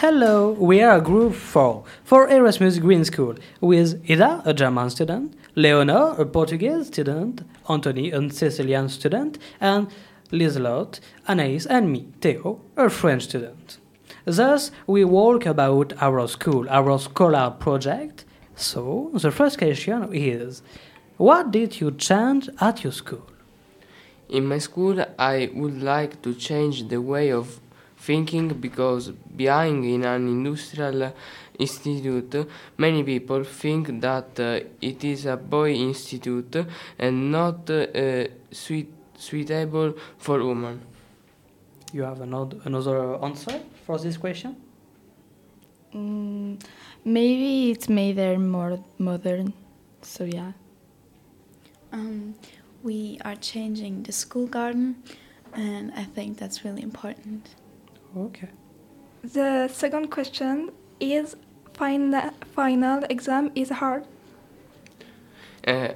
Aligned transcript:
Hello, 0.00 0.50
we 0.50 0.82
are 0.82 1.00
group 1.00 1.32
4 1.32 1.82
for 2.04 2.28
Erasmus 2.28 2.78
Green 2.78 3.02
School 3.02 3.34
with 3.62 4.04
Ida, 4.10 4.42
a 4.44 4.52
German 4.52 4.90
student, 4.90 5.32
Leonor, 5.54 6.14
a 6.20 6.26
Portuguese 6.26 6.88
student, 6.88 7.40
Anthony, 7.66 8.10
a 8.10 8.28
Sicilian 8.28 8.90
student, 8.90 9.38
and 9.58 9.88
Lizelot, 10.30 11.00
Anaïs, 11.26 11.66
and 11.70 11.90
me, 11.90 12.08
Theo, 12.20 12.60
a 12.76 12.90
French 12.90 13.22
student. 13.22 13.78
Thus, 14.26 14.70
we 14.86 15.02
walk 15.02 15.46
about 15.46 15.94
our 16.02 16.28
school, 16.28 16.68
our 16.68 16.98
scholar 16.98 17.50
project. 17.58 18.26
So, 18.54 19.10
the 19.14 19.30
first 19.30 19.56
question 19.56 20.12
is 20.12 20.60
What 21.16 21.50
did 21.50 21.80
you 21.80 21.90
change 21.90 22.50
at 22.60 22.84
your 22.84 22.92
school? 22.92 23.26
In 24.28 24.44
my 24.44 24.58
school, 24.58 25.02
I 25.18 25.50
would 25.54 25.82
like 25.82 26.20
to 26.20 26.34
change 26.34 26.88
the 26.88 27.00
way 27.00 27.30
of 27.32 27.60
thinking 27.96 28.48
because 28.48 29.10
being 29.10 29.84
in 29.84 30.04
an 30.04 30.28
industrial 30.28 31.12
institute, 31.58 32.48
many 32.76 33.02
people 33.02 33.44
think 33.44 34.00
that 34.00 34.38
uh, 34.38 34.60
it 34.80 35.04
is 35.04 35.26
a 35.26 35.36
boy 35.36 35.72
institute 35.72 36.66
and 36.98 37.32
not 37.32 37.70
uh, 37.70 38.26
suit 38.50 38.92
suitable 39.18 39.94
for 40.18 40.44
women. 40.44 40.80
You 41.92 42.02
have 42.02 42.20
another, 42.20 42.58
another 42.64 43.24
answer 43.24 43.60
for 43.86 43.98
this 43.98 44.16
question? 44.16 44.56
Mm, 45.94 46.60
maybe 47.04 47.70
it's 47.70 47.88
made 47.88 48.16
there 48.16 48.38
more 48.38 48.82
modern. 48.98 49.54
So 50.02 50.24
yeah. 50.24 50.52
Um, 51.92 52.34
we 52.82 53.18
are 53.24 53.36
changing 53.36 54.02
the 54.02 54.12
school 54.12 54.46
garden, 54.46 55.02
and 55.54 55.92
I 55.96 56.04
think 56.04 56.38
that's 56.38 56.64
really 56.64 56.82
important. 56.82 57.48
Okay. 58.16 58.48
The 59.22 59.68
second 59.68 60.10
question 60.10 60.70
is 61.00 61.36
final, 61.74 62.30
final 62.54 63.04
exam 63.10 63.50
is 63.54 63.68
hard. 63.70 64.04
Uh, 65.66 65.88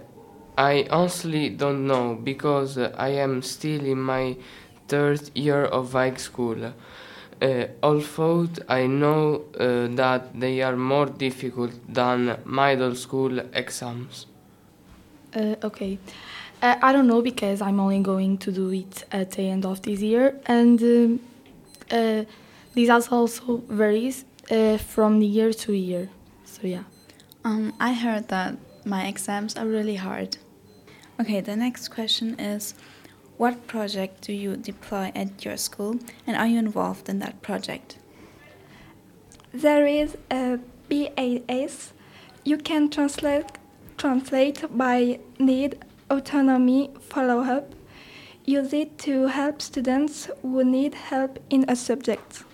I 0.58 0.86
honestly 0.90 1.48
don't 1.48 1.86
know 1.86 2.14
because 2.22 2.76
uh, 2.76 2.94
I 2.98 3.10
am 3.10 3.40
still 3.40 3.84
in 3.86 4.00
my 4.00 4.36
third 4.88 5.30
year 5.34 5.64
of 5.64 5.92
high 5.92 6.14
school. 6.16 6.72
Uh, 7.40 7.64
although 7.82 8.48
I 8.68 8.86
know 8.86 9.44
uh, 9.58 9.86
that 9.96 10.38
they 10.38 10.60
are 10.60 10.76
more 10.76 11.06
difficult 11.06 11.72
than 11.88 12.36
middle 12.44 12.94
school 12.94 13.38
exams. 13.54 14.26
Uh, 15.34 15.54
okay. 15.64 15.98
Uh, 16.60 16.76
I 16.82 16.92
don't 16.92 17.06
know 17.06 17.22
because 17.22 17.62
I'm 17.62 17.80
only 17.80 18.00
going 18.00 18.36
to 18.38 18.52
do 18.52 18.70
it 18.70 19.04
at 19.10 19.30
the 19.30 19.48
end 19.48 19.64
of 19.64 19.80
this 19.80 20.02
year, 20.02 20.38
and 20.44 20.82
um, 20.82 21.20
uh, 21.90 22.24
this 22.74 22.88
also 22.90 23.62
varies 23.68 24.24
uh, 24.50 24.78
from 24.78 25.20
year 25.22 25.52
to 25.52 25.72
year. 25.72 26.08
So 26.44 26.66
yeah. 26.66 26.84
Um, 27.44 27.72
I 27.80 27.94
heard 27.94 28.28
that 28.28 28.56
my 28.84 29.06
exams 29.06 29.56
are 29.56 29.66
really 29.66 29.96
hard. 29.96 30.36
Okay, 31.20 31.40
the 31.40 31.56
next 31.56 31.88
question 31.88 32.38
is 32.38 32.74
What 33.36 33.66
project 33.66 34.22
do 34.22 34.32
you 34.32 34.56
deploy 34.56 35.12
at 35.14 35.44
your 35.44 35.56
school 35.56 35.98
and 36.26 36.36
are 36.36 36.46
you 36.46 36.58
involved 36.58 37.08
in 37.08 37.18
that 37.20 37.42
project? 37.42 37.96
There 39.52 39.86
is 39.86 40.16
a 40.30 40.58
BAS. 40.88 41.92
You 42.44 42.56
can 42.58 42.90
translate 42.90 43.46
translate 44.00 44.64
by 44.76 45.20
need, 45.38 45.84
autonomy, 46.08 46.90
follow 47.00 47.40
up. 47.40 47.74
Use 48.46 48.72
it 48.72 48.98
to 48.98 49.26
help 49.26 49.60
students 49.60 50.30
who 50.42 50.64
need 50.64 50.94
help 50.94 51.38
in 51.50 51.64
a 51.68 51.76
subject. 51.76 52.44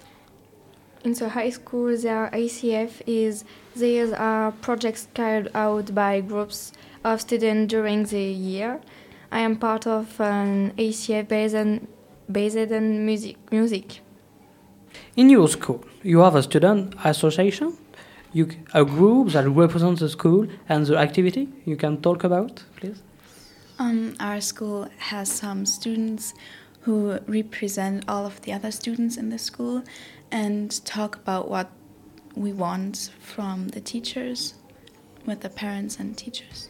In 1.05 1.13
the 1.13 1.29
high 1.29 1.51
school, 1.51 1.97
their 1.97 2.29
ACF 2.33 3.03
is 3.07 3.45
these 3.77 4.13
are 4.13 4.51
projects 4.51 5.07
carried 5.15 5.49
out 5.55 5.95
by 5.95 6.21
groups 6.21 6.73
of 7.05 7.21
students 7.21 7.71
during 7.71 8.05
the 8.05 8.21
year. 8.21 8.81
I 9.31 9.41
am 9.41 9.57
part 9.57 9.87
of 9.87 10.21
an 10.21 10.73
ACF 10.77 11.29
based 11.29 11.55
on, 11.55 11.87
based 12.31 12.73
on 12.73 13.07
music. 13.07 13.37
music. 13.53 14.01
In 15.17 15.31
your 15.31 15.49
school, 15.49 15.85
you 16.03 16.19
have 16.19 16.35
a 16.35 16.43
student 16.43 16.95
association, 17.05 17.77
you, 18.33 18.49
a 18.75 18.85
group 18.85 19.29
that 19.29 19.49
represents 19.49 20.01
the 20.01 20.09
school 20.09 20.49
and 20.69 20.85
the 20.85 20.97
activity 20.97 21.49
you 21.65 21.77
can 21.77 22.01
talk 22.03 22.25
about, 22.25 22.65
please? 22.77 23.03
Um, 23.79 24.15
our 24.21 24.41
school 24.41 24.89
has 24.99 25.31
some 25.31 25.67
students 25.67 26.35
who 26.83 27.19
represent 27.27 28.05
all 28.09 28.25
of 28.25 28.41
the 28.43 28.53
other 28.53 28.71
students 28.71 29.17
in 29.17 29.29
the 29.29 29.39
school 29.39 29.83
and 30.31 30.85
talk 30.85 31.17
about 31.17 31.51
what 31.51 31.71
we 32.35 32.53
want 32.53 33.11
from 33.21 33.69
the 33.69 33.81
teachers 33.81 34.55
with 35.27 35.41
the 35.41 35.49
parents 35.49 35.99
and 35.99 36.17
teachers. 36.17 36.69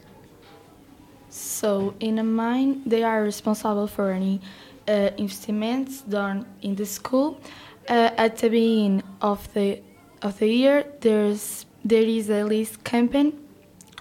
So 1.28 1.94
in 2.00 2.18
a 2.18 2.24
mine, 2.24 2.82
they 2.86 3.02
are 3.02 3.22
responsible 3.22 3.86
for 3.86 4.10
any 4.10 4.40
uh, 4.88 5.10
investments 5.16 6.00
done 6.00 6.46
in 6.62 6.76
the 6.76 6.86
school. 6.86 7.40
Uh, 7.88 8.10
at 8.16 8.38
the 8.38 8.48
beginning 8.48 9.02
of 9.20 9.52
the 9.52 9.80
of 10.22 10.38
the 10.38 10.48
year, 10.48 10.84
there's 11.00 11.66
there 11.84 12.02
is 12.02 12.30
a 12.30 12.42
list 12.42 12.82
campaign 12.84 13.38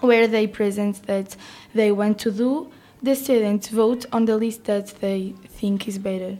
where 0.00 0.26
they 0.26 0.46
present 0.46 1.06
that 1.06 1.36
they 1.74 1.92
want 1.92 2.18
to 2.20 2.30
do. 2.30 2.72
The 3.02 3.14
students 3.14 3.68
vote 3.68 4.06
on 4.12 4.24
the 4.24 4.36
list 4.36 4.64
that 4.64 4.86
they 5.00 5.34
think 5.48 5.86
is 5.86 5.98
better. 5.98 6.38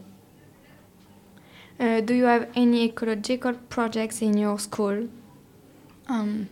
Uh, 1.79 2.01
do 2.01 2.15
you 2.15 2.25
have 2.25 2.49
any 2.55 2.85
ecological 2.85 3.53
projects 3.69 4.21
in 4.21 4.37
your 4.37 4.57
school? 4.57 5.07
Um, 6.07 6.49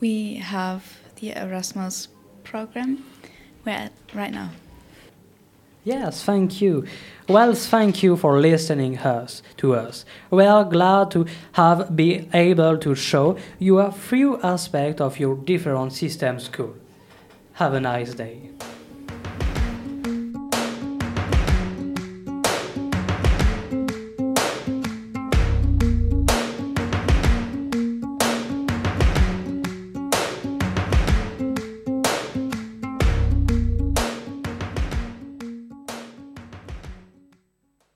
we 0.00 0.36
have 0.36 0.98
the 1.16 1.32
Erasmus 1.32 2.08
program. 2.44 3.04
We're 3.64 3.72
at 3.72 3.92
right 4.14 4.32
now. 4.32 4.50
Yes, 5.84 6.22
thank 6.22 6.60
you. 6.60 6.86
Well, 7.28 7.54
thank 7.54 8.04
you 8.04 8.16
for 8.16 8.40
listening 8.40 8.98
us 8.98 9.42
to 9.56 9.74
us. 9.74 10.04
We 10.30 10.44
are 10.44 10.64
glad 10.64 11.10
to 11.12 11.26
have 11.52 11.96
been 11.96 12.30
able 12.32 12.78
to 12.78 12.94
show 12.94 13.36
you 13.58 13.80
a 13.80 13.90
few 13.90 14.40
aspects 14.42 15.00
of 15.00 15.18
your 15.18 15.34
different 15.34 15.92
system 15.92 16.38
school. 16.38 16.74
Have 17.54 17.74
a 17.74 17.80
nice 17.80 18.14
day. 18.14 18.50